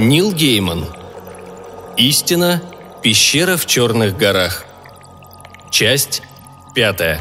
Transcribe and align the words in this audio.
Нил 0.00 0.32
Гейман. 0.32 0.86
Истина. 1.98 2.62
Пещера 3.02 3.58
в 3.58 3.66
Черных 3.66 4.16
горах. 4.16 4.64
Часть 5.70 6.22
пятая. 6.74 7.20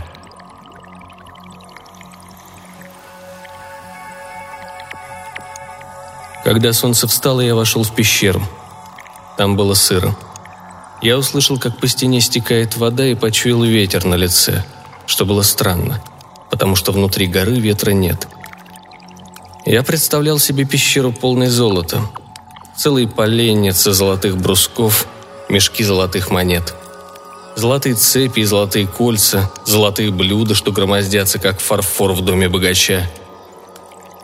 Когда 6.46 6.72
солнце 6.72 7.06
встало, 7.08 7.42
я 7.42 7.54
вошел 7.54 7.84
в 7.84 7.94
пещеру. 7.94 8.42
Там 9.38 9.58
было 9.58 9.74
сыро. 9.74 10.16
Я 11.02 11.18
услышал, 11.18 11.60
как 11.60 11.78
по 11.80 11.88
стене 11.90 12.22
стекает 12.22 12.78
вода 12.78 13.06
и 13.06 13.14
почуял 13.14 13.62
ветер 13.62 14.06
на 14.06 14.16
лице, 14.16 14.64
что 15.06 15.26
было 15.26 15.42
странно, 15.42 16.02
потому 16.50 16.78
что 16.78 16.94
внутри 16.94 17.28
горы 17.28 17.60
ветра 17.60 17.92
нет. 17.92 18.30
Я 19.66 19.84
представлял 19.84 20.40
себе 20.40 20.64
пещеру 20.64 21.12
полной 21.12 21.48
золота. 21.48 22.10
Целые 22.80 23.10
поленницы 23.10 23.92
золотых 23.92 24.38
брусков, 24.38 25.06
мешки 25.50 25.84
золотых 25.84 26.32
монет. 26.32 26.74
Золотые 27.58 27.96
цепи 27.96 28.40
и 28.40 28.46
золотые 28.46 28.88
кольца, 28.88 29.52
золотые 29.66 30.12
блюда, 30.12 30.56
что 30.56 30.72
громоздятся, 30.72 31.40
как 31.40 31.60
фарфор 31.60 32.14
в 32.14 32.22
доме 32.22 32.48
богача. 32.48 33.06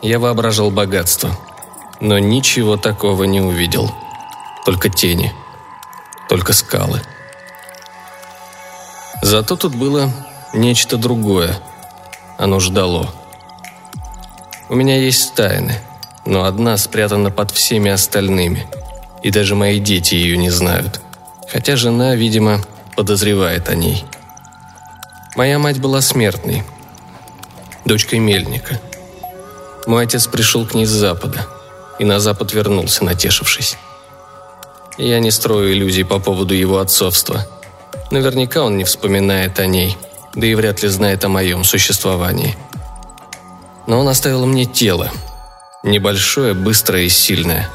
Я 0.00 0.18
воображал 0.18 0.70
богатство, 0.70 1.38
но 2.00 2.18
ничего 2.18 2.78
такого 2.78 3.24
не 3.24 3.42
увидел. 3.42 3.94
Только 4.64 4.88
тени– 4.88 5.34
только 6.30 6.54
скалы. 6.54 7.02
Зато 9.20 9.56
тут 9.56 9.74
было 9.74 10.10
нечто 10.54 10.96
другое. 10.96 11.58
Оно 12.38 12.58
ждало. 12.60 13.12
У 14.70 14.74
меня 14.74 14.96
есть 14.96 15.34
тайны, 15.34 15.78
но 16.26 16.44
одна 16.44 16.76
спрятана 16.76 17.30
под 17.30 17.50
всеми 17.50 17.90
остальными. 17.90 18.66
И 19.22 19.30
даже 19.30 19.54
мои 19.54 19.80
дети 19.80 20.14
ее 20.14 20.36
не 20.36 20.50
знают. 20.50 21.00
Хотя 21.50 21.76
жена, 21.76 22.14
видимо, 22.14 22.60
подозревает 22.96 23.68
о 23.68 23.74
ней. 23.74 24.04
Моя 25.36 25.58
мать 25.58 25.78
была 25.78 26.00
смертной, 26.00 26.64
дочкой 27.84 28.18
мельника. 28.18 28.80
Мой 29.86 30.04
отец 30.04 30.26
пришел 30.26 30.66
к 30.66 30.74
ней 30.74 30.86
с 30.86 30.90
запада, 30.90 31.46
и 31.98 32.04
на 32.04 32.18
запад 32.20 32.52
вернулся, 32.52 33.04
натешившись. 33.04 33.76
Я 34.98 35.20
не 35.20 35.30
строю 35.30 35.72
иллюзий 35.72 36.04
по 36.04 36.18
поводу 36.18 36.54
его 36.54 36.78
отцовства. 36.78 37.46
Наверняка 38.10 38.62
он 38.62 38.78
не 38.78 38.84
вспоминает 38.84 39.60
о 39.60 39.66
ней, 39.66 39.96
да 40.34 40.46
и 40.46 40.54
вряд 40.54 40.82
ли 40.82 40.88
знает 40.88 41.24
о 41.24 41.28
моем 41.28 41.64
существовании. 41.64 42.56
Но 43.86 44.00
он 44.00 44.08
оставил 44.08 44.46
мне 44.46 44.64
тело. 44.64 45.12
Небольшое, 45.86 46.52
быстрое 46.52 47.02
и 47.02 47.08
сильное. 47.08 47.70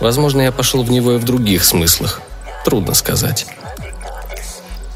Возможно, 0.00 0.40
я 0.40 0.50
пошел 0.50 0.82
в 0.82 0.90
него 0.90 1.12
и 1.12 1.18
в 1.18 1.24
других 1.24 1.64
смыслах. 1.64 2.20
Трудно 2.64 2.92
сказать. 2.92 3.46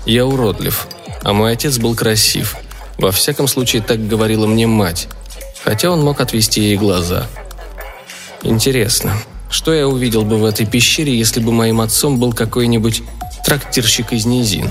Я 0.05 0.27
уродлив, 0.27 0.89
а 1.23 1.33
мой 1.33 1.53
отец 1.53 1.79
был 1.79 1.95
красив. 1.95 2.57
Во 2.99 3.13
всяком 3.13 3.47
случае, 3.47 3.83
так 3.83 4.09
говорила 4.09 4.49
мне 4.49 4.67
мать, 4.67 5.07
хотя 5.63 5.93
он 5.93 6.03
мог 6.03 6.21
отвести 6.21 6.61
ей 6.61 6.77
глаза. 6.77 7.29
Интересно, 8.43 9.17
что 9.49 9.73
я 9.73 9.87
увидел 9.87 10.25
бы 10.25 10.37
в 10.37 10.45
этой 10.45 10.67
пещере, 10.67 11.17
если 11.17 11.39
бы 11.39 11.53
моим 11.53 11.81
отцом 11.81 12.19
был 12.19 12.33
какой-нибудь 12.33 13.05
трактирщик 13.45 14.13
из 14.13 14.27
низин? 14.27 14.69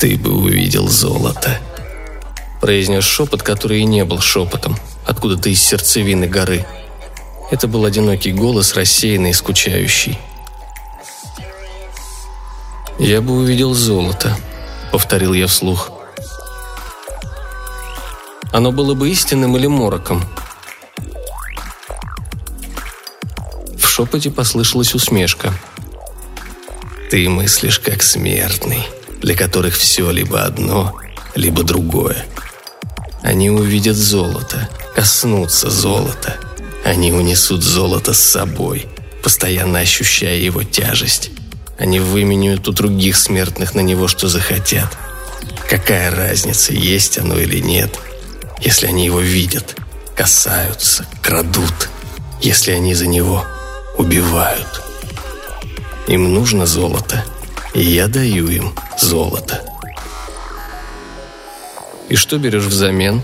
«Ты 0.00 0.16
бы 0.16 0.32
увидел 0.32 0.88
золото»,– 0.88 1.60
произнес 2.60 3.04
шепот, 3.04 3.44
который 3.44 3.82
и 3.82 3.84
не 3.84 4.04
был 4.04 4.20
шепотом, 4.20 4.76
откуда-то 5.10 5.48
из 5.48 5.62
сердцевины 5.62 6.26
горы. 6.26 6.64
Это 7.50 7.68
был 7.68 7.84
одинокий 7.84 8.32
голос, 8.32 8.74
рассеянный 8.74 9.30
и 9.30 9.34
скучающий. 9.34 10.18
«Я 12.98 13.20
бы 13.20 13.34
увидел 13.34 13.74
золото»,— 13.74 14.36
повторил 14.92 15.32
я 15.32 15.46
вслух. 15.46 15.90
«Оно 18.52 18.72
было 18.72 18.94
бы 18.94 19.10
истинным 19.10 19.56
или 19.56 19.66
мороком?» 19.66 20.24
шепоте 24.00 24.30
послышалась 24.30 24.94
усмешка. 24.94 25.52
«Ты 27.10 27.28
мыслишь 27.28 27.78
как 27.80 28.02
смертный, 28.02 28.88
для 29.20 29.36
которых 29.36 29.74
все 29.74 30.10
либо 30.10 30.42
одно, 30.42 30.94
либо 31.34 31.64
другое. 31.64 32.24
Они 33.22 33.50
увидят 33.50 33.96
золото, 33.96 34.70
коснутся 34.94 35.70
золота. 35.70 36.36
Они 36.84 37.12
унесут 37.12 37.62
золото 37.62 38.12
с 38.14 38.20
собой, 38.20 38.86
постоянно 39.22 39.80
ощущая 39.80 40.36
его 40.36 40.62
тяжесть. 40.62 41.30
Они 41.78 42.00
выменяют 42.00 42.68
у 42.68 42.72
других 42.72 43.16
смертных 43.16 43.74
на 43.74 43.80
него, 43.80 44.08
что 44.08 44.28
захотят. 44.28 44.96
Какая 45.68 46.10
разница, 46.10 46.72
есть 46.72 47.18
оно 47.18 47.38
или 47.38 47.60
нет, 47.60 47.98
если 48.60 48.86
они 48.86 49.06
его 49.06 49.20
видят, 49.20 49.76
касаются, 50.16 51.06
крадут, 51.22 51.88
если 52.42 52.72
они 52.72 52.94
за 52.94 53.06
него 53.06 53.44
убивают. 53.96 54.82
Им 56.06 56.34
нужно 56.34 56.66
золото, 56.66 57.24
и 57.72 57.82
я 57.82 58.08
даю 58.08 58.48
им 58.48 58.74
золото. 58.98 59.62
И 62.08 62.16
что 62.16 62.38
берешь 62.38 62.64
взамен? 62.64 63.22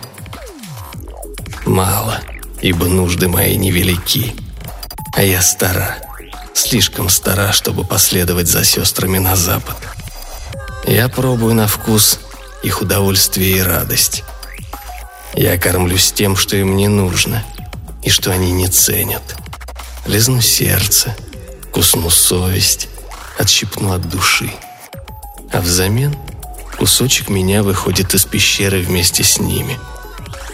Мало, 1.66 2.20
ибо 2.62 2.86
нужды 2.86 3.28
мои 3.28 3.56
невелики. 3.56 4.34
А 5.12 5.22
я 5.22 5.42
стара, 5.42 5.98
слишком 6.54 7.10
стара, 7.10 7.52
чтобы 7.52 7.84
последовать 7.84 8.48
за 8.48 8.64
сестрами 8.64 9.18
на 9.18 9.36
запад. 9.36 9.76
Я 10.86 11.08
пробую 11.08 11.54
на 11.54 11.66
вкус 11.66 12.20
их 12.62 12.80
удовольствие 12.80 13.58
и 13.58 13.60
радость. 13.60 14.24
Я 15.34 15.58
кормлюсь 15.58 16.12
тем, 16.12 16.36
что 16.36 16.56
им 16.56 16.76
не 16.76 16.88
нужно, 16.88 17.44
и 18.02 18.08
что 18.08 18.30
они 18.30 18.50
не 18.52 18.68
ценят 18.68 19.36
лизну 20.06 20.40
сердце, 20.40 21.14
кусну 21.72 22.10
совесть, 22.10 22.88
отщипну 23.38 23.92
от 23.92 24.08
души. 24.08 24.50
А 25.52 25.60
взамен 25.60 26.16
кусочек 26.78 27.28
меня 27.28 27.62
выходит 27.62 28.14
из 28.14 28.24
пещеры 28.24 28.80
вместе 28.80 29.24
с 29.24 29.38
ними. 29.38 29.78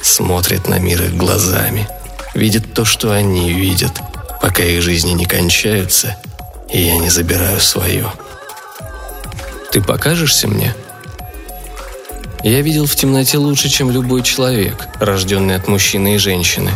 Смотрит 0.02 0.66
на 0.66 0.80
мир 0.80 1.00
их 1.04 1.16
глазами, 1.16 1.88
видит 2.34 2.74
то, 2.74 2.84
что 2.84 3.12
они 3.12 3.52
видят, 3.52 3.92
пока 4.40 4.64
их 4.64 4.82
жизни 4.82 5.12
не 5.12 5.26
кончаются, 5.26 6.16
и 6.68 6.82
я 6.82 6.98
не 6.98 7.08
забираю 7.08 7.60
свое. 7.60 8.12
Ты 9.70 9.80
покажешься 9.80 10.48
мне? 10.48 10.74
Я 12.42 12.60
видел 12.62 12.86
в 12.86 12.96
темноте 12.96 13.38
лучше, 13.38 13.68
чем 13.68 13.92
любой 13.92 14.22
человек, 14.22 14.88
рожденный 14.98 15.54
от 15.54 15.68
мужчины 15.68 16.16
и 16.16 16.18
женщины. 16.18 16.72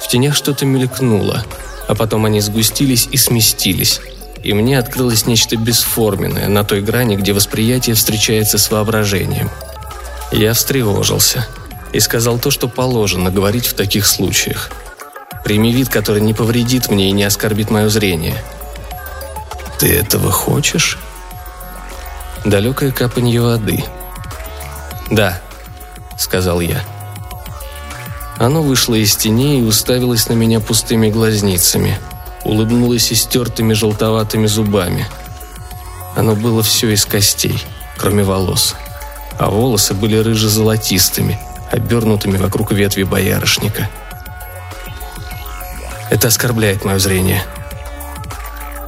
В 0.00 0.06
тенях 0.06 0.36
что-то 0.36 0.64
мелькнуло, 0.64 1.44
а 1.88 1.96
потом 1.96 2.24
они 2.24 2.40
сгустились 2.40 3.08
и 3.10 3.16
сместились, 3.16 4.00
и 4.44 4.52
мне 4.52 4.78
открылось 4.78 5.26
нечто 5.26 5.56
бесформенное 5.56 6.46
на 6.48 6.62
той 6.62 6.82
грани, 6.82 7.16
где 7.16 7.32
восприятие 7.32 7.96
встречается 7.96 8.58
с 8.58 8.70
воображением. 8.70 9.50
Я 10.30 10.52
встревожился 10.52 11.48
и 11.94 12.00
сказал 12.00 12.38
то, 12.38 12.50
что 12.50 12.68
положено 12.68 13.30
говорить 13.30 13.66
в 13.66 13.74
таких 13.74 14.06
случаях. 14.06 14.70
Прими 15.44 15.72
вид, 15.72 15.88
который 15.88 16.20
не 16.20 16.34
повредит 16.34 16.90
мне 16.90 17.08
и 17.08 17.12
не 17.12 17.22
оскорбит 17.22 17.70
мое 17.70 17.88
зрение. 17.88 18.36
«Ты 19.78 19.96
этого 19.96 20.32
хочешь?» 20.32 20.98
Далекое 22.44 22.90
капанье 22.90 23.40
воды. 23.40 23.84
«Да»,— 25.10 25.40
сказал 26.18 26.60
я. 26.60 26.82
Оно 28.38 28.62
вышло 28.62 28.96
из 28.96 29.14
теней 29.14 29.60
и 29.60 29.64
уставилось 29.64 30.28
на 30.28 30.32
меня 30.32 30.58
пустыми 30.58 31.10
глазницами. 31.10 31.98
Улыбнулось 32.42 33.12
истертыми 33.12 33.72
желтоватыми 33.72 34.46
зубами. 34.46 35.06
Оно 36.16 36.34
было 36.34 36.62
все 36.64 36.90
из 36.90 37.06
костей, 37.06 37.62
кроме 37.96 38.24
волос. 38.24 38.74
А 39.38 39.48
волосы 39.48 39.94
были 39.94 40.16
рыже-золотистыми, 40.16 41.38
обернутыми 41.74 42.36
вокруг 42.36 42.72
ветви 42.72 43.02
боярышника. 43.02 43.88
Это 46.10 46.28
оскорбляет 46.28 46.84
мое 46.84 46.98
зрение. 46.98 47.42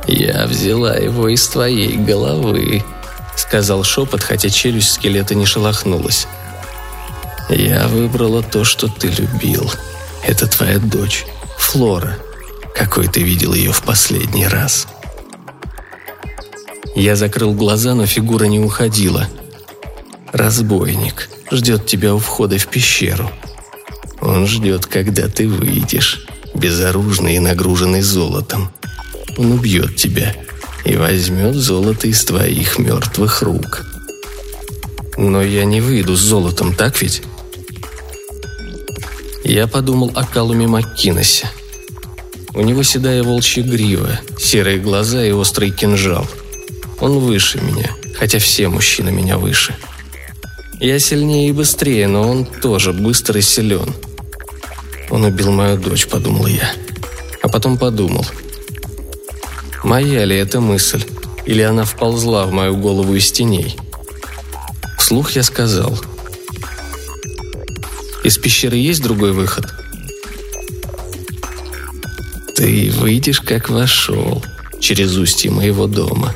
«Я 0.07 0.47
взяла 0.47 0.95
его 0.95 1.29
из 1.29 1.47
твоей 1.49 1.97
головы»,— 1.97 2.85
сказал 3.37 3.83
шепот, 3.83 4.23
хотя 4.23 4.49
челюсть 4.49 4.93
скелета 4.93 5.35
не 5.35 5.47
шелохнулась. 5.47 6.29
Я 7.49 7.89
выбрала 7.89 8.43
то, 8.43 8.63
что 8.65 8.89
ты 8.89 9.09
любил. 9.09 9.71
Это 10.25 10.47
твоя 10.47 10.79
дочь, 10.79 11.27
Флора. 11.59 12.19
Какой 12.75 13.09
ты 13.09 13.23
видел 13.23 13.55
ее 13.55 13.73
в 13.73 13.83
последний 13.83 14.47
раз?» 14.47 14.87
Я 16.95 17.17
закрыл 17.17 17.53
глаза, 17.53 17.95
но 17.95 18.07
фигура 18.07 18.45
не 18.45 18.61
уходила. 18.61 19.29
«Разбойник 20.33 21.29
ждет 21.51 21.87
тебя 21.87 22.15
у 22.15 22.19
входа 22.19 22.59
в 22.59 22.67
пещеру. 22.69 23.31
Он 24.21 24.47
ждет, 24.47 24.87
когда 24.87 25.29
ты 25.29 25.49
выйдешь. 25.49 26.27
безоружный 26.55 27.37
и 27.37 27.39
нагруженный 27.39 28.01
золотом. 28.01 28.71
Он 29.37 29.53
убьет 29.53 29.97
тебя 29.97 30.35
и 30.87 30.97
возьмет 30.97 31.55
золото 31.55 32.09
из 32.09 32.25
твоих 32.25 32.79
мертвых 32.79 33.43
рук. 33.43 33.85
Но 35.19 35.43
я 35.43 35.65
не 35.65 35.83
выйду 35.83 36.17
с 36.17 36.21
золотом, 36.21 36.75
так 36.75 37.03
ведь? 37.03 37.23
Я 39.45 39.67
подумал 39.67 40.13
о 40.15 40.25
Калуме 40.25 40.67
Маккиносе. 40.67 41.51
У 42.55 42.63
него 42.63 42.83
седая 42.83 43.23
волчья 43.23 43.63
грива, 43.63 44.19
серые 44.39 44.79
глаза 44.79 45.23
и 45.23 45.31
острый 45.31 45.71
кинжал. 45.71 46.27
Он 47.01 47.19
выше 47.19 47.61
меня, 47.61 47.91
хотя 48.15 48.39
все 48.39 48.69
мужчины 48.69 49.13
меня 49.13 49.37
выше. 49.37 49.77
Я 50.81 50.99
сильнее 50.99 51.49
и 51.49 51.53
быстрее, 51.53 52.09
но 52.09 52.29
он 52.29 52.45
тоже 52.45 52.93
быстр 52.93 53.39
и 53.39 53.41
силен. 53.41 53.95
Он 55.11 55.25
убил 55.25 55.53
мою 55.53 55.79
дочь, 55.79 56.07
подумал 56.07 56.47
я. 56.47 56.71
А 57.43 57.49
потом 57.49 57.79
подумал. 57.79 58.27
Моя 59.85 60.25
ли 60.25 60.37
это 60.37 60.61
мысль? 60.61 61.05
Или 61.47 61.63
она 61.63 61.85
вползла 61.85 62.47
в 62.47 62.53
мою 62.53 62.77
голову 62.77 63.15
из 63.15 63.31
теней? 63.31 63.77
Вслух 64.99 65.33
я 65.33 65.43
сказал– 65.43 65.99
из 68.27 68.39
пещеры 68.39 68.77
есть 68.77 69.05
другой 69.05 69.31
выход? 69.31 69.73
Ты 72.57 72.91
выйдешь, 72.91 73.41
как 73.41 73.71
вошел, 73.71 74.43
через 74.81 75.17
устье 75.17 75.53
моего 75.53 75.87
дома. 75.87 76.35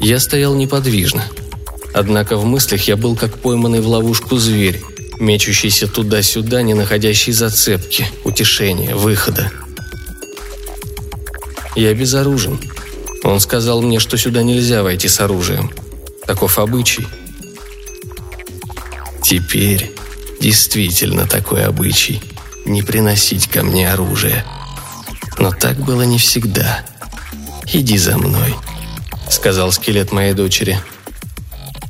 Я 0.00 0.18
стоял 0.18 0.54
неподвижно. 0.54 1.24
Однако 1.92 2.36
в 2.36 2.44
мыслях 2.44 2.88
я 2.88 2.96
был 2.96 3.16
как 3.16 3.38
пойманный 3.38 3.80
в 3.80 3.88
ловушку 3.88 4.36
зверь, 4.36 4.82
мечущийся 5.18 5.86
туда-сюда, 5.88 6.62
не 6.62 6.74
находящий 6.74 7.32
зацепки, 7.32 8.06
утешения, 8.24 8.94
выхода. 8.94 9.50
Я 11.76 11.94
безоружен. 11.94 12.58
Он 13.22 13.38
сказал 13.40 13.82
мне, 13.82 14.00
что 14.00 14.16
сюда 14.16 14.42
нельзя 14.42 14.82
войти 14.82 15.08
с 15.08 15.20
оружием– 15.20 15.70
Таков 16.30 16.60
обычай. 16.60 17.08
Теперь 19.20 19.90
действительно 20.40 21.26
такой 21.26 21.64
обычай– 21.64 22.22
не 22.64 22.82
приносить 22.82 23.48
ко 23.48 23.64
мне 23.64 23.92
оружие. 23.92 24.44
Но 25.38 25.50
так 25.50 25.78
было 25.78 26.02
не 26.02 26.18
всегда. 26.18 26.84
«Иди 27.72 27.98
за 27.98 28.16
мной»,– 28.16 28.54
сказал 29.40 29.72
скелет 29.72 30.12
моей 30.12 30.34
дочери. 30.34 30.78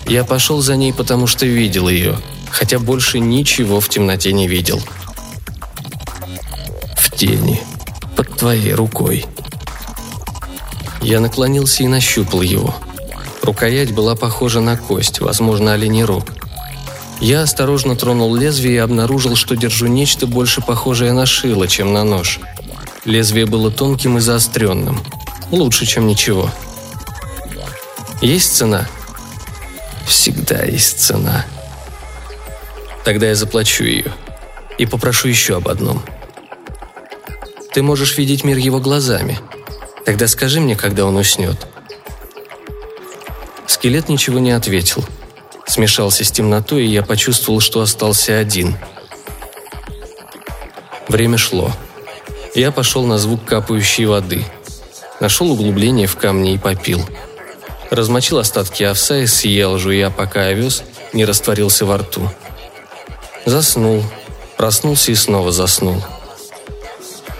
Я 0.06 0.24
пошел 0.24 0.62
за 0.62 0.76
ней, 0.76 0.92
потому 0.92 1.26
что 1.26 1.44
видел 1.46 1.88
ее, 1.88 2.16
хотя 2.50 2.78
больше 2.78 3.18
ничего 3.18 3.80
в 3.80 3.88
темноте 3.88 4.32
не 4.32 4.48
видел. 4.48 4.80
В 6.96 7.10
тени, 7.16 7.60
под 8.16 8.36
твоей 8.36 8.72
рукой. 8.72 9.26
Я 11.02 11.20
наклонился 11.20 11.82
и 11.82 11.88
нащупал 11.88 12.40
его– 12.40 12.74
Рукоять 13.42 13.92
была 13.92 14.16
похожа 14.16 14.60
на 14.60 14.76
кость, 14.76 15.20
возможно, 15.20 15.72
оленей. 15.72 16.06
Я 17.20 17.42
осторожно 17.42 17.96
тронул 17.96 18.34
лезвие 18.34 18.76
и 18.76 18.78
обнаружил, 18.78 19.34
что 19.34 19.56
держу 19.56 19.86
нечто 19.86 20.26
больше 20.26 20.60
похожее 20.60 21.12
на 21.12 21.26
шило, 21.26 21.66
чем 21.66 21.92
на 21.92 22.04
нож. 22.04 22.38
Лезвие 23.04 23.46
было 23.46 23.70
тонким 23.70 24.18
и 24.18 24.20
заостренным. 24.20 25.00
Лучше, 25.50 25.86
чем 25.86 26.06
ничего. 26.06 26.50
Есть 28.20 28.56
цена? 28.56 28.86
Всегда 30.06 30.62
есть 30.64 31.00
цена. 31.00 31.46
Тогда 33.04 33.28
я 33.28 33.34
заплачу 33.34 33.84
ее. 33.84 34.12
И 34.76 34.84
попрошу 34.84 35.28
еще 35.28 35.56
об 35.56 35.68
одном. 35.68 36.02
Ты 37.72 37.82
можешь 37.82 38.18
видеть 38.18 38.44
мир 38.44 38.58
его 38.58 38.78
глазами. 38.78 39.38
Тогда 40.04 40.26
скажи 40.28 40.60
мне, 40.60 40.76
когда 40.76 41.06
он 41.06 41.16
уснет. 41.16 41.66
Скелет 43.66 44.08
ничего 44.08 44.38
не 44.38 44.50
ответил. 44.50 45.04
Смешался 45.66 46.24
с 46.24 46.30
темнотой, 46.30 46.84
и 46.84 46.90
я 46.90 47.02
почувствовал, 47.02 47.60
что 47.60 47.80
остался 47.80 48.38
один. 48.38 48.76
Время 51.08 51.38
шло. 51.38 51.72
Я 52.54 52.72
пошел 52.72 53.06
на 53.06 53.16
звук 53.16 53.44
капающей 53.44 54.04
воды. 54.04 54.44
Нашел 55.20 55.50
углубление 55.52 56.06
в 56.06 56.16
камне 56.16 56.54
и 56.54 56.58
попил. 56.58 57.00
Размочил 57.90 58.38
остатки 58.38 58.82
овса 58.84 59.18
и 59.18 59.26
съел, 59.26 59.78
жуя, 59.78 60.10
пока 60.10 60.46
овес 60.46 60.82
не 61.12 61.24
растворился 61.24 61.84
во 61.84 61.98
рту. 61.98 62.30
Заснул. 63.44 64.04
Проснулся 64.56 65.12
и 65.12 65.14
снова 65.14 65.52
заснул. 65.52 66.02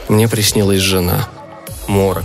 Мне 0.09 0.29
приснилась 0.29 0.81
жена. 0.81 1.29
Морок 1.87 2.25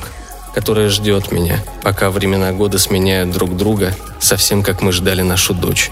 которая 0.55 0.87
ждет 0.87 1.33
меня, 1.33 1.61
пока 1.83 2.09
времена 2.09 2.53
года 2.53 2.79
сменяют 2.79 3.29
друг 3.29 3.57
друга, 3.57 3.93
совсем 4.21 4.63
как 4.63 4.81
мы 4.81 4.93
ждали 4.93 5.21
нашу 5.21 5.53
дочь. 5.53 5.91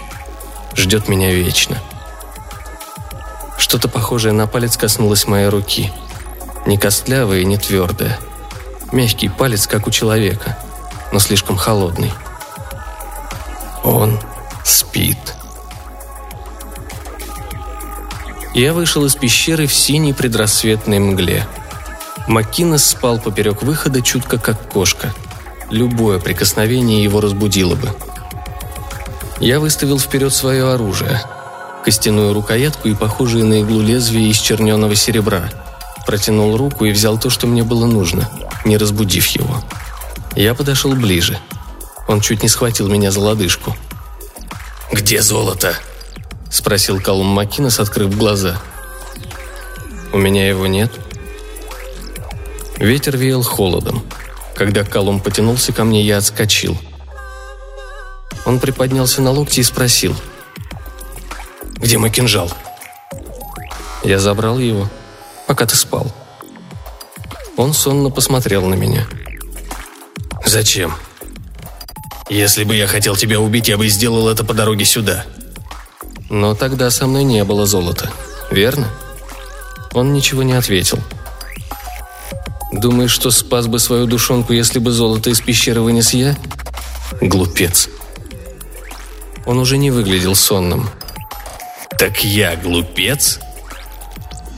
Ждет 0.74 1.06
меня 1.06 1.34
вечно. 1.34 1.76
Что-то 3.58 3.88
похожее 3.88 4.32
на 4.32 4.46
палец 4.46 4.78
коснулось 4.78 5.26
моей 5.26 5.48
руки. 5.48 5.92
Не 6.64 6.78
костлявое 6.78 7.40
и 7.40 7.44
не 7.44 7.58
твердое. 7.58 8.18
Мягкий 8.90 9.28
палец, 9.28 9.66
как 9.66 9.86
у 9.86 9.90
человека, 9.90 10.56
но 11.12 11.18
слишком 11.18 11.58
холодный. 11.58 12.14
Он 13.84 14.18
спит. 14.64 15.18
Я 18.54 18.72
вышел 18.72 19.04
из 19.04 19.14
пещеры 19.14 19.66
в 19.66 19.74
синей 19.74 20.12
предрассветной 20.12 20.98
мгле– 20.98 21.46
Маккинес 22.26 22.84
спал 22.84 23.18
поперек 23.18 23.62
выхода 23.62 24.00
чутко 24.00 24.38
как 24.38 24.68
кошка. 24.68 25.12
Любое 25.70 26.18
прикосновение 26.18 27.02
его 27.02 27.20
разбудило 27.20 27.74
бы. 27.74 27.94
Я 29.40 29.60
выставил 29.60 29.98
вперед 29.98 30.32
свое 30.32 30.72
оружие. 30.72 31.20
Костяную 31.84 32.32
рукоятку 32.32 32.88
и 32.88 32.94
похожие 32.94 33.44
на 33.44 33.60
иглу 33.60 33.82
лезвие 33.82 34.30
из 34.30 34.38
черненого 34.38 34.94
серебра. 34.94 35.50
Протянул 36.06 36.56
руку 36.56 36.86
и 36.86 36.92
взял 36.92 37.18
то, 37.18 37.28
что 37.28 37.46
мне 37.46 37.62
было 37.62 37.84
нужно, 37.84 38.30
не 38.64 38.78
разбудив 38.78 39.26
его. 39.28 39.62
Я 40.34 40.54
подошел 40.54 40.92
ближе. 40.94 41.38
Он 42.06 42.20
чуть 42.20 42.42
не 42.42 42.48
схватил 42.48 42.88
меня 42.88 43.10
за 43.10 43.20
лодыжку. 43.20 43.76
«Где 44.92 45.22
золото?»– 45.22 45.74
спросил 46.50 47.00
Колум 47.00 47.26
Маккинес, 47.28 47.80
открыв 47.80 48.16
глаза. 48.16 48.60
«У 50.12 50.18
меня 50.18 50.48
его 50.48 50.66
нет», 50.66 50.92
Ветер 52.76 53.16
веял 53.16 53.42
холодом. 53.42 54.04
Когда 54.56 54.84
Колум 54.84 55.20
потянулся 55.20 55.72
ко 55.72 55.84
мне, 55.84 56.02
я 56.02 56.18
отскочил. 56.18 56.76
Он 58.44 58.60
приподнялся 58.60 59.22
на 59.22 59.30
локти 59.30 59.60
и 59.60 59.64
спросил. 59.64 60.14
«Где 61.76 61.98
мой 61.98 62.10
кинжал?» 62.10 62.50
Я 64.02 64.18
забрал 64.18 64.58
его, 64.58 64.88
пока 65.46 65.66
ты 65.66 65.76
спал. 65.76 66.12
Он 67.56 67.72
сонно 67.72 68.10
посмотрел 68.10 68.66
на 68.66 68.74
меня. 68.74 69.06
«Зачем?» 70.44 70.94
«Если 72.28 72.64
бы 72.64 72.74
я 72.74 72.86
хотел 72.86 73.16
тебя 73.16 73.40
убить, 73.40 73.68
я 73.68 73.76
бы 73.76 73.88
сделал 73.88 74.28
это 74.28 74.44
по 74.44 74.54
дороге 74.54 74.84
сюда». 74.84 75.24
«Но 76.30 76.54
тогда 76.54 76.90
со 76.90 77.06
мной 77.06 77.24
не 77.24 77.44
было 77.44 77.66
золота, 77.66 78.10
верно?» 78.50 78.90
Он 79.94 80.12
ничего 80.12 80.42
не 80.42 80.54
ответил. 80.54 80.98
Думаешь, 82.72 83.12
что 83.12 83.30
спас 83.30 83.68
бы 83.68 83.78
свою 83.78 84.06
душонку, 84.06 84.52
если 84.52 84.80
бы 84.80 84.90
золото 84.90 85.30
из 85.30 85.40
пещеры 85.40 85.80
вынес 85.80 86.12
я? 86.12 86.36
Глупец. 87.20 87.88
Он 89.46 89.58
уже 89.58 89.78
не 89.78 89.92
выглядел 89.92 90.34
сонным. 90.34 90.90
«Так 91.96 92.24
я 92.24 92.56
глупец?» 92.56 93.38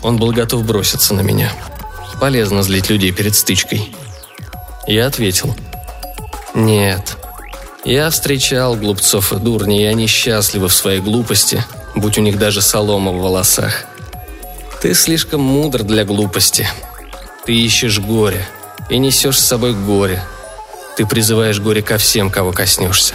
Он 0.03 0.17
был 0.17 0.33
готов 0.33 0.65
броситься 0.65 1.13
на 1.13 1.21
меня. 1.21 1.53
Полезно 2.19 2.63
злить 2.63 2.89
людей 2.89 3.13
перед 3.13 3.35
стычкой. 3.35 3.95
Я 4.87 5.07
ответил. 5.07 5.55
«Нет. 6.55 7.16
Я 7.87 8.11
встречал 8.11 8.75
глупцов 8.75 9.33
и 9.33 9.37
дурней, 9.37 9.85
и 9.85 9.87
они 9.87 10.09
счастливы 10.09 10.67
в 10.67 10.75
своей 10.75 11.01
глупости, 11.01 11.63
будь 11.95 12.19
у 12.19 12.21
них 12.21 12.37
даже 12.37 12.61
солома 12.61 13.13
в 13.13 13.21
волосах. 13.21 13.85
Ты 14.83 14.93
слишком 14.93 15.41
мудр 15.41 15.85
для 15.85 16.05
глупости. 16.05 16.69
Ты 17.45 17.55
ищешь 17.55 18.01
горе 18.01 18.45
и 18.91 18.99
несешь 18.99 19.39
с 19.39 19.47
собой 19.47 19.73
горе. 19.73 20.21
Ты 20.97 21.07
призываешь 21.07 21.61
горе 21.61 21.81
ко 21.81 21.97
всем, 21.97 22.29
кого 22.29 22.51
коснешься. 22.51 23.15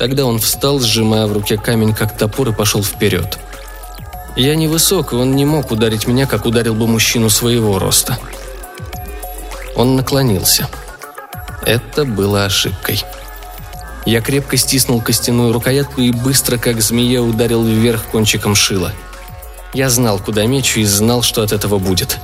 Тогда 0.00 0.24
он 0.24 0.40
встал, 0.40 0.80
сжимая 0.80 1.28
в 1.28 1.32
руке 1.32 1.56
камень 1.56 1.94
как 1.94 2.18
топор 2.18 2.48
и 2.48 2.52
пошел 2.52 2.82
вперед. 2.82 3.38
Я 4.34 4.56
невысок, 4.56 5.12
и 5.12 5.16
он 5.16 5.36
не 5.36 5.44
мог 5.44 5.70
ударить 5.70 6.08
меня, 6.08 6.26
как 6.26 6.46
ударил 6.46 6.74
бы 6.74 6.88
мужчину 6.88 7.30
своего 7.30 7.78
роста. 7.78 8.18
Он 9.76 9.94
наклонился. 9.94 10.68
Это 11.64 12.04
было 12.04 12.44
ошибкой. 12.44 13.04
Я 14.06 14.20
крепко 14.20 14.56
стиснул 14.56 15.02
костяную 15.02 15.52
рукоятку 15.52 16.00
и 16.00 16.12
быстро, 16.12 16.58
как 16.58 16.80
змея, 16.80 17.22
ударил 17.22 17.64
вверх 17.64 18.04
кончиком 18.04 18.54
шила. 18.54 18.92
Я 19.74 19.90
знал, 19.90 20.20
куда 20.20 20.46
мечу, 20.46 20.78
и 20.78 20.84
знал, 20.84 21.22
что 21.22 21.42
от 21.42 21.50
этого 21.50 21.78
будет. 21.78 22.18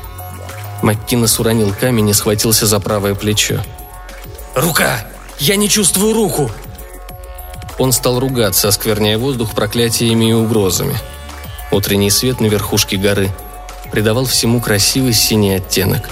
Маккинес 0.81 1.41
уронил 1.41 1.75
камень 1.79 2.09
и 2.09 2.13
схватился 2.13 2.67
за 2.67 2.79
правое 2.79 3.17
плечо. 3.17 3.61
«Рука! 4.55 5.05
Я 5.39 5.57
не 5.57 5.69
чувствую 5.69 6.15
руку!» 6.15 6.53
Он 7.79 7.91
стал 7.91 8.21
ругаться, 8.21 8.69
оскверняя 8.69 9.19
воздух 9.19 9.53
проклятиями 9.53 10.31
и 10.31 10.33
угрозами. 10.33 10.97
Утренний 11.73 12.11
свет 12.11 12.41
на 12.41 12.47
верхушке 12.47 12.97
горы 12.97 13.31
придавал 13.91 14.25
всему 14.25 14.61
красивый 14.61 15.15
синий 15.15 15.55
оттенок. 15.55 16.09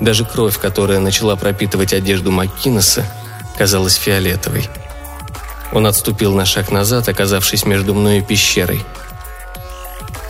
Даже 0.00 0.26
кровь, 0.26 0.58
которая 0.58 0.98
начала 0.98 1.34
пропитывать 1.36 1.94
одежду 1.94 2.30
Маккинеса, 2.30 3.06
казалась 3.56 3.94
фиолетовой. 3.94 4.68
Он 5.72 5.86
отступил 5.86 6.34
на 6.34 6.46
шаг 6.46 6.70
назад, 6.70 7.08
оказавшись 7.08 7.64
между 7.66 7.94
мной 7.94 8.18
и 8.18 8.22
пещерой. 8.22 8.84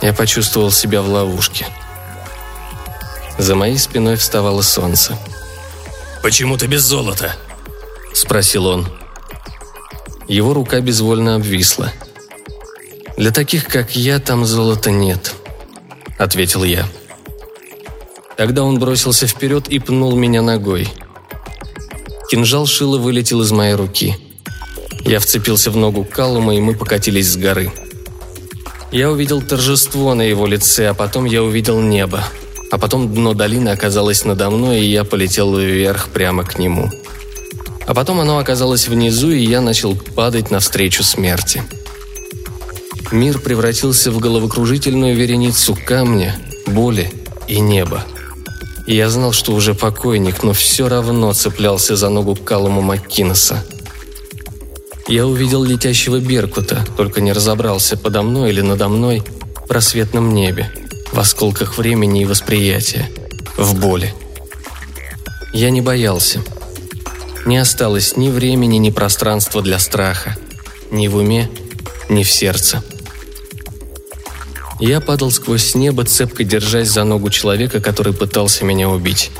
Я 0.01 0.13
почувствовал 0.13 0.71
себя 0.71 1.01
в 1.01 1.09
ловушке. 1.09 1.65
За 3.37 3.55
моей 3.55 3.77
спиной 3.77 4.17
вставало 4.17 4.61
солнце. 4.61 5.17
«Почему 6.21 6.57
ты 6.57 6.67
без 6.67 6.81
золота?»– 6.81 7.35
спросил 8.13 8.65
он. 8.65 8.87
Его 10.27 10.53
рука 10.53 10.81
безвольно 10.81 11.35
обвисла. 11.35 11.91
«Для 13.17 13.31
таких, 13.31 13.65
как 13.65 13.95
я, 13.95 14.19
там 14.19 14.45
золота 14.45 14.91
нет»,– 14.91 15.33
ответил 16.17 16.63
я. 16.63 16.85
Тогда 18.37 18.63
он 18.63 18.79
бросился 18.79 19.27
вперед 19.27 19.67
и 19.69 19.79
пнул 19.79 20.15
меня 20.15 20.41
ногой. 20.41 20.87
Кинжал 22.29 22.67
шила 22.67 22.97
вылетел 22.97 23.41
из 23.41 23.51
моей 23.51 23.73
руки. 23.73 24.17
Я 25.09 25.19
вцепился 25.19 25.71
в 25.71 25.75
ногу 25.75 26.05
Калума, 26.05 26.55
и 26.55 26.59
мы 26.59 26.75
покатились 26.75 27.31
с 27.31 27.35
горы. 27.35 27.71
Я 28.91 29.09
увидел 29.09 29.41
торжество 29.41 30.13
на 30.13 30.21
его 30.21 30.45
лице, 30.45 30.89
а 30.89 30.93
потом 30.93 31.25
я 31.25 31.41
увидел 31.41 31.81
небо. 31.81 32.23
А 32.69 32.77
потом 32.77 33.11
дно 33.11 33.33
долины 33.33 33.69
оказалось 33.69 34.23
надо 34.23 34.51
мной, 34.51 34.81
и 34.81 34.91
я 34.91 35.03
полетел 35.03 35.57
вверх 35.57 36.09
прямо 36.09 36.43
к 36.43 36.59
нему. 36.59 36.91
А 37.87 37.95
потом 37.95 38.19
оно 38.19 38.37
оказалось 38.37 38.87
внизу, 38.87 39.31
и 39.31 39.43
я 39.43 39.61
начал 39.61 39.95
падать 39.95 40.51
навстречу 40.51 41.01
смерти. 41.01 41.63
Мир 43.11 43.39
превратился 43.39 44.11
в 44.11 44.19
головокружительную 44.19 45.15
вереницу 45.15 45.75
камня, 45.87 46.39
боли 46.67 47.11
и 47.47 47.59
неба. 47.59 48.05
И 48.85 48.95
я 48.95 49.09
знал, 49.09 49.33
что 49.33 49.53
уже 49.53 49.73
покойник, 49.73 50.43
но 50.43 50.53
все 50.53 50.87
равно 50.87 51.33
цеплялся 51.33 51.95
за 51.95 52.09
ногу 52.09 52.35
Калума 52.35 52.83
Маккинеса. 52.83 53.65
Я 55.09 55.27
увидел 55.27 55.63
летящего 55.63 56.19
Беркута, 56.19 56.85
только 56.95 57.19
не 57.19 57.33
разобрался, 57.33 57.97
подо 57.97 58.21
мной 58.21 58.51
или 58.51 58.61
надо 58.61 58.87
мной, 58.87 59.23
в 59.55 59.67
просветном 59.67 60.33
небе, 60.33 60.71
в 61.11 61.19
осколках 61.19 61.77
времени 61.77 62.21
и 62.21 62.25
восприятия, 62.25 63.09
в 63.57 63.77
боли. 63.77 64.13
Я 65.51 65.69
не 65.71 65.81
боялся– 65.81 66.41
не 67.45 67.57
осталось 67.57 68.15
ни 68.15 68.29
времени, 68.29 68.77
ни 68.77 68.91
пространства 68.91 69.61
для 69.61 69.79
страха. 69.79 70.37
Ни 70.91 71.07
в 71.07 71.15
уме, 71.15 71.49
ни 72.07 72.23
в 72.23 72.31
сердце. 72.31 72.83
Я 74.79 75.01
падал 75.01 75.31
сквозь 75.31 75.75
небо, 75.75 76.05
цепко 76.05 76.43
держась 76.43 76.89
за 76.89 77.03
ногу 77.03 77.29
человека, 77.29 77.81
который 77.81 78.13
пытался 78.13 78.65
меня 78.65 78.89
убить. 78.89 79.31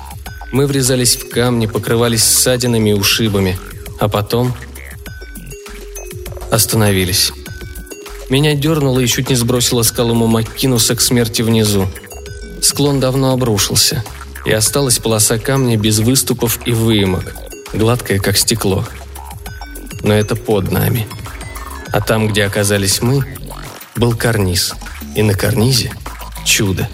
Мы 0.51 0.65
врезались 0.65 1.17
в 1.17 1.29
камни, 1.29 1.65
покрывались 1.65 2.23
ссадинами 2.23 2.89
и 2.89 2.93
ушибами, 2.93 3.59
а 3.99 4.09
потом 4.09 4.55
остановились. 6.51 7.32
Меня 8.29 8.53
дернуло 8.53 9.00
и 9.00 9.08
чуть 9.08 9.29
не 9.29 9.36
сбросило 9.36 9.84
скалому 9.84 10.27
Маккинуса 10.27 10.96
к 10.96 11.01
смерти 11.01 11.41
внизу. 11.41 11.88
Склон 12.62 13.00
давно 13.00 13.34
обрушился, 13.34 14.03
и 14.46 14.51
осталась 14.51 15.00
полоса 15.00 15.38
камня 15.38 15.77
без 15.77 16.00
выступов 16.00 16.60
и 16.65 16.72
выемок– 16.72 17.36
гладкое, 17.74 18.20
как 18.20 18.38
стекло. 18.38 18.86
Но 20.03 20.13
это 20.13 20.36
под 20.36 20.72
нами. 20.72 21.08
А 21.91 22.01
там, 22.01 22.27
где 22.27 22.46
оказались 22.46 23.01
мы, 23.01 23.25
был 23.96 24.15
карниз. 24.15 24.74
И 25.15 25.24
на 25.24 25.34
карнизе– 25.34 25.91
чудо. 26.46 26.89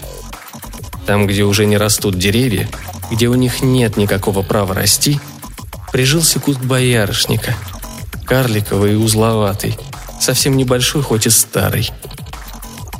Там, 1.06 1.26
где 1.26 1.44
уже 1.44 1.66
не 1.66 1.76
растут 1.76 2.18
деревья, 2.18 2.68
где 3.10 3.28
у 3.28 3.34
них 3.34 3.62
нет 3.62 3.96
никакого 3.96 4.42
права 4.42 4.74
расти, 4.74 5.20
прижился 5.92 6.40
куст 6.40 6.60
боярышника. 6.60 7.54
Карликовый 8.26 8.92
и 8.92 8.96
узловатый, 8.96 9.78
совсем 10.20 10.56
небольшой, 10.56 11.02
хоть 11.02 11.26
и 11.26 11.30
старый. 11.30 11.90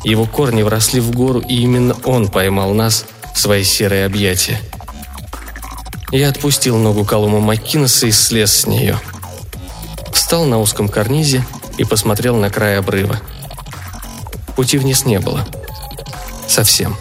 Его 0.04 0.26
корни 0.26 0.62
вросли 0.62 1.00
в 1.00 1.11
гору, 1.11 1.40
и 1.40 1.56
именно 1.56 1.97
он 2.04 2.28
поймал 2.28 2.73
нас 2.75 3.04
в 3.35 3.38
свои 3.38 3.64
серые 3.64 4.06
объятия– 4.06 4.61
я 6.12 6.28
отпустил 6.28 6.76
ногу 6.78 7.04
Калума 7.04 7.40
Маккинеса 7.40 8.06
и 8.06 8.12
слез 8.12 8.52
с 8.52 8.66
нее. 8.66 8.99
Встал 10.12 10.45
на 10.45 10.61
узком 10.61 10.88
карнизе 10.88 11.45
и 11.78 11.85
посмотрел 11.85 12.37
на 12.37 12.49
край 12.49 12.78
обрыва. 12.78 13.21
Пути 14.54 14.78
вниз 14.78 15.04
не 15.04 15.18
было. 15.18 15.47
Совсем. 16.49 16.97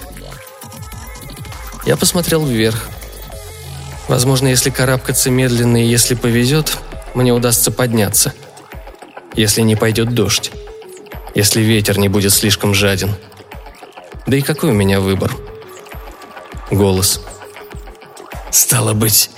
Я 1.86 1.98
посмотрел 1.98 2.46
вверх. 2.46 2.90
Возможно, 4.08 4.48
если 4.48 4.72
карабкаться 4.72 5.30
медленно 5.30 5.78
и 5.78 5.88
если 5.88 6.16
повезет, 6.16 6.78
мне 7.16 7.32
удастся 7.32 7.72
подняться. 7.72 8.34
Если 9.34 9.62
не 9.62 9.76
пойдет 9.76 10.14
дождь. 10.14 10.52
Если 11.34 11.62
ветер 11.62 11.98
не 11.98 12.10
будет 12.10 12.32
слишком 12.32 12.74
жаден. 12.74 13.16
Да 14.28 14.38
и 14.38 14.42
какой 14.42 14.70
у 14.70 14.74
меня 14.74 15.00
выбор? 15.00 15.32
Голос. 16.70 17.22
«Стало 18.52 18.94
быть, 18.94 19.30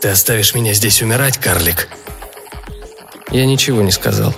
ты 0.00 0.08
оставишь 0.08 0.54
меня 0.54 0.72
здесь 0.74 1.02
умирать, 1.02 1.38
карлик?» 1.38 1.88
Я 3.30 3.44
ничего 3.44 3.82
не 3.82 3.90
сказал. 3.90 4.32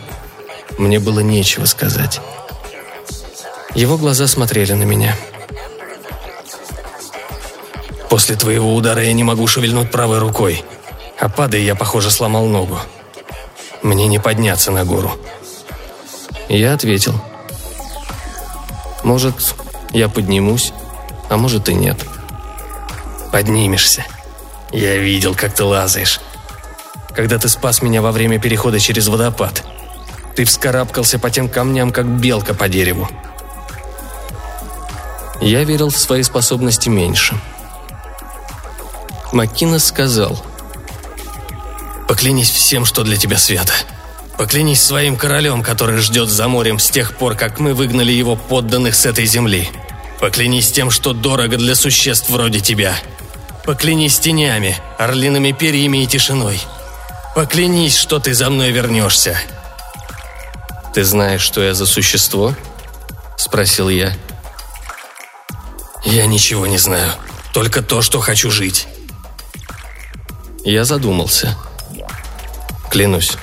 Мне 0.79 0.99
было 0.99 1.21
нечего 1.21 1.67
сказать. 1.67 2.19
Его 3.75 3.99
глаза 3.99 4.27
смотрели 4.27 4.73
на 4.73 4.85
меня. 4.85 5.15
«После 8.09 8.37
твоего 8.37 8.75
удара 8.75 9.03
я 9.03 9.13
не 9.13 9.23
могу 9.23 9.47
шевельнуть 9.47 9.91
правой 9.91 10.19
рукой, 10.19 10.65
а 11.23 11.29
падая 11.29 11.63
я, 11.63 11.75
похоже, 11.75 12.11
сломал 12.11 12.47
ногу. 12.47 12.79
Мне 13.83 14.07
не 14.09 14.19
подняться 14.19 14.71
на 14.71 14.85
гору». 14.85 15.13
Я 16.49 16.75
ответил. 16.75 17.15
«Может, 19.03 19.55
я 19.93 20.09
поднимусь, 20.09 20.73
а 21.31 21.37
может 21.37 21.69
и 21.69 21.75
нет». 21.75 21.99
«Поднимешься», 23.31 24.05
я 24.73 24.97
видел, 24.97 25.35
как 25.35 25.53
ты 25.53 25.65
лазаешь. 25.65 26.19
Когда 27.15 27.39
ты 27.39 27.51
спас 27.51 27.83
меня 27.83 28.01
во 28.01 28.11
время 28.11 28.41
перехода 28.41 28.81
через 28.81 29.07
водопад. 29.07 29.63
Ты 30.35 30.47
вскарабкался 30.47 31.19
по 31.19 31.31
тем 31.31 31.51
камням, 31.51 31.93
как 31.93 32.07
белка 32.07 32.55
по 32.55 32.71
дереву. 32.71 33.07
Я 35.43 35.65
верил 35.65 35.91
в 35.91 35.99
свои 35.99 36.23
способности 36.23 36.89
меньше. 36.89 37.39
Маккинес 39.33 39.85
сказал. 39.85 40.43
«Поклянись 42.13 42.51
всем, 42.51 42.85
что 42.85 43.05
для 43.05 43.17
тебя 43.17 43.39
свято. 43.39 43.73
Поклянись 44.37 44.83
своим 44.83 45.17
королем, 45.17 45.63
который 45.63 45.97
ждет 45.97 46.29
за 46.29 46.47
морем 46.47 46.79
с 46.79 46.91
тех 46.91 47.17
пор, 47.17 47.37
как 47.37 47.59
мы 47.59 47.73
выгнали 47.73 48.13
его 48.13 48.37
подданных 48.37 48.95
с 48.95 49.07
этой 49.07 49.25
земли. 49.25 49.71
Поклянись 50.21 50.71
тем, 50.71 50.91
что 50.91 51.15
дорого 51.15 51.57
для 51.57 51.75
существ 51.75 52.29
вроде 52.29 52.61
тебя. 52.61 52.95
Поклянись 53.65 54.19
тенями, 54.19 54.77
орлиными 54.99 55.53
перьями 55.53 56.03
и 56.03 56.07
тишиной. 56.07 56.61
Поклянись, 57.35 57.97
что 57.97 58.19
ты 58.19 58.35
за 58.35 58.51
мной 58.51 58.73
вернешься. 58.73 59.41
«Ты 60.93 61.05
знаешь, 61.05 61.41
что 61.41 61.63
я 61.63 61.73
за 61.73 61.87
существо?»– 61.87 62.55
спросил 63.39 63.89
я. 63.89 64.13
«Я 66.05 66.27
ничего 66.27 66.67
не 66.67 66.77
знаю. 66.77 67.15
Только 67.55 67.81
то, 67.81 68.03
что 68.03 68.21
хочу 68.21 68.51
жить». 68.51 68.87
Я 70.63 70.85
задумался. 70.85 71.57
Клянусь. 72.93 73.39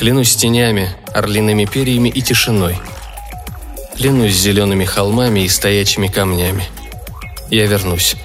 Клянусь 0.00 0.34
тенями, 0.34 0.90
орлиными 1.14 1.64
перьями 1.64 2.08
и 2.08 2.20
тишиной. 2.22 2.76
Клянусь 3.96 4.34
зелеными 4.34 4.84
холмами 4.84 5.44
и 5.44 5.48
стоячими 5.48 6.08
камнями. 6.08 6.66
Я 7.50 7.66
вернусь. 7.66 8.16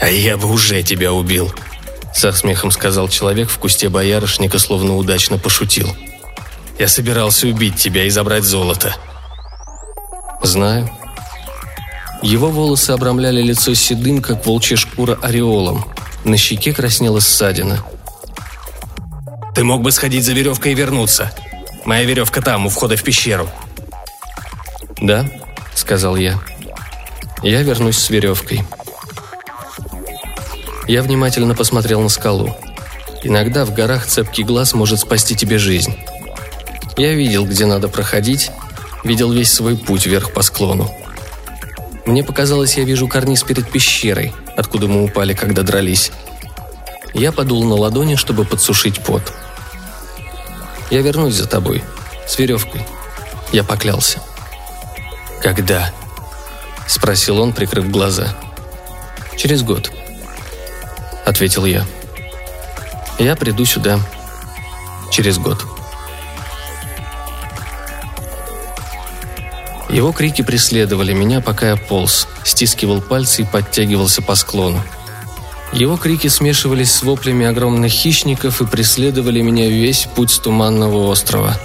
«А 0.00 0.08
я 0.08 0.38
бы 0.38 0.50
уже 0.50 0.82
тебя 0.82 1.12
убил»,— 1.12 1.52
со 2.14 2.32
смехом 2.32 2.70
сказал 2.70 3.08
человек 3.08 3.50
в 3.50 3.58
кусте 3.58 3.90
боярышника, 3.90 4.58
словно 4.58 4.96
удачно 4.96 5.36
пошутил. 5.36 5.94
«Я 6.78 6.88
собирался 6.88 7.46
убить 7.46 7.76
тебя 7.76 8.04
и 8.04 8.10
забрать 8.10 8.44
золото». 8.44 8.96
«Знаю». 10.42 10.90
Его 12.22 12.48
волосы 12.48 12.92
обрамляли 12.92 13.42
лицо 13.42 13.74
седым, 13.74 14.22
как 14.22 14.46
волчья 14.46 14.78
шкура 14.78 15.18
ореолом. 15.20 15.84
На 16.24 16.38
щеке 16.38 16.72
краснела 16.72 17.20
ссадина. 17.20 17.84
Ты 19.54 19.64
мог 19.64 19.82
бы 19.82 19.92
сходить 19.92 20.24
за 20.24 20.32
веревкой 20.32 20.72
и 20.72 20.74
вернуться. 20.74 21.32
Моя 21.84 22.04
веревка 22.04 22.40
там, 22.40 22.66
у 22.66 22.68
входа 22.68 22.96
в 22.96 23.02
пещеру». 23.02 23.48
«Да»,— 25.00 25.26
сказал 25.74 26.16
я. 26.16 26.38
«Я 27.42 27.62
вернусь 27.62 27.98
с 27.98 28.10
веревкой». 28.10 28.64
Я 30.86 31.02
внимательно 31.02 31.54
посмотрел 31.54 32.00
на 32.00 32.08
скалу. 32.08 32.56
Иногда 33.22 33.64
в 33.64 33.72
горах 33.72 34.06
цепкий 34.06 34.42
глаз 34.42 34.74
может 34.74 34.98
спасти 34.98 35.36
тебе 35.36 35.58
жизнь. 35.58 35.94
Я 36.96 37.14
видел, 37.14 37.46
где 37.46 37.64
надо 37.66 37.88
проходить, 37.88 38.50
видел 39.04 39.30
весь 39.30 39.52
свой 39.52 39.76
путь 39.76 40.06
вверх 40.06 40.32
по 40.32 40.42
склону. 40.42 40.90
Мне 42.06 42.24
показалось, 42.24 42.76
я 42.76 42.84
вижу 42.84 43.08
карниз 43.08 43.42
перед 43.42 43.70
пещерой, 43.70 44.32
откуда 44.56 44.88
мы 44.88 45.04
упали, 45.04 45.32
когда 45.32 45.62
дрались. 45.62 46.10
Я 47.14 47.30
подул 47.30 47.62
на 47.64 47.74
ладони, 47.74 48.16
чтобы 48.16 48.44
подсушить 48.44 49.00
пот. 49.00 49.22
«Я 50.90 51.02
вернусь 51.02 51.34
за 51.34 51.46
тобой. 51.46 51.84
С 52.26 52.38
веревкой». 52.38 52.84
Я 53.52 53.64
поклялся. 53.64 54.20
«Когда?»– 55.40 55.92
спросил 56.86 57.40
он, 57.40 57.52
прикрыв 57.52 57.90
глаза. 57.90 58.36
«Через 59.36 59.62
год»,– 59.62 59.90
ответил 61.24 61.64
я. 61.64 61.84
«Я 63.18 63.36
приду 63.36 63.64
сюда 63.64 63.98
через 65.10 65.38
год». 65.38 65.64
Его 69.88 70.12
крики 70.12 70.42
преследовали 70.42 71.12
меня, 71.12 71.40
пока 71.40 71.70
я 71.70 71.76
полз, 71.76 72.28
стискивал 72.44 73.00
пальцы 73.00 73.42
и 73.42 73.44
подтягивался 73.44 74.22
по 74.22 74.36
склону. 74.36 74.82
Его 75.72 75.96
крики 75.96 76.26
смешивались 76.26 76.92
с 76.92 77.02
воплями 77.02 77.46
огромных 77.46 77.92
хищников 77.92 78.60
и 78.60 78.66
преследовали 78.66 79.40
меня 79.40 79.68
весь 79.68 80.08
путь 80.16 80.30
с 80.30 80.38
Туманного 80.38 81.06
острова, 81.06 81.56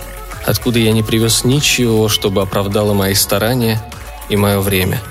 откуда 0.46 0.78
я 0.78 0.92
не 0.92 1.02
привез 1.02 1.44
ничего, 1.44 2.08
чтобы 2.08 2.44
оправдало 2.44 2.94
мои 2.94 3.16
старания 3.16 3.82
и 4.30 4.38
мое 4.38 4.60
время. 4.60 5.02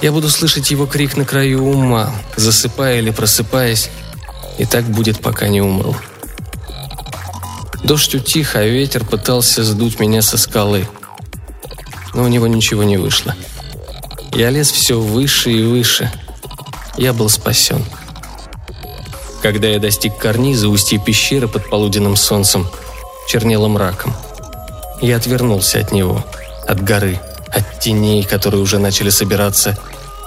Я 0.00 0.12
буду 0.12 0.28
слышать 0.28 0.70
его 0.70 0.86
крик 0.86 1.16
на 1.16 1.24
краю 1.24 1.64
ума, 1.64 2.14
засыпая 2.36 3.00
или 3.00 3.10
просыпаясь, 3.10 3.90
и 4.58 4.64
так 4.64 4.84
будет, 4.84 5.20
пока 5.20 5.48
не 5.48 5.60
умру. 5.60 5.96
Дождь 7.82 8.14
утих, 8.14 8.54
а 8.54 8.62
ветер 8.62 9.04
пытался 9.04 9.64
сдуть 9.64 9.98
меня 9.98 10.22
со 10.22 10.38
скалы. 10.38 10.86
Но 12.14 12.22
у 12.22 12.28
него 12.28 12.46
ничего 12.46 12.84
не 12.84 12.96
вышло. 12.96 13.34
Я 14.32 14.50
лез 14.50 14.70
все 14.70 15.00
выше 15.00 15.50
и 15.50 15.62
выше– 15.64 16.12
я 16.96 17.12
был 17.12 17.28
спасен. 17.28 17.84
Когда 19.42 19.68
я 19.68 19.78
достиг 19.78 20.16
карниза, 20.16 20.68
устья 20.68 20.98
пещеры 20.98 21.48
под 21.48 21.68
полуденным 21.68 22.16
солнцем 22.16 22.66
чернело 23.28 23.68
мраком. 23.68 24.14
Я 25.00 25.16
отвернулся 25.16 25.78
от 25.78 25.92
него, 25.92 26.24
от 26.66 26.82
горы, 26.82 27.20
от 27.48 27.80
теней, 27.80 28.24
которые 28.24 28.62
уже 28.62 28.78
начали 28.78 29.10
собираться 29.10 29.78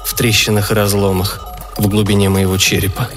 в 0.06 0.14
трещинах 0.14 0.72
и 0.72 0.76
разломах 0.76 1.46
в 1.78 1.88
глубине 1.88 2.30
моего 2.30 2.58
черепа. 2.58 3.10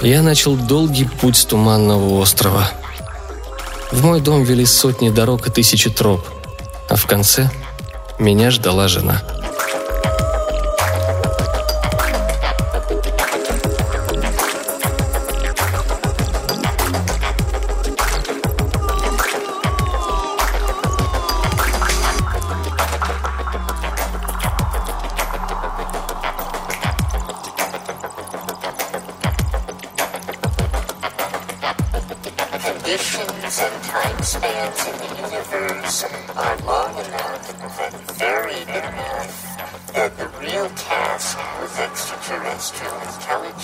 Я 0.00 0.22
начал 0.22 0.56
долгий 0.56 1.04
путь 1.04 1.36
с 1.36 1.44
туманного 1.44 2.18
острова. 2.18 2.70
В 3.90 4.04
мой 4.04 4.20
дом 4.20 4.42
вели 4.42 4.64
сотни 4.64 5.10
дорог 5.10 5.48
и 5.48 5.50
тысячи 5.50 5.90
троп, 5.90 6.26
а 6.88 6.96
в 6.96 7.06
конце 7.06 7.50
меня 8.18 8.50
ждала 8.50 8.88
жена. 8.88 9.22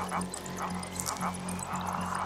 recognize, 0.55 2.24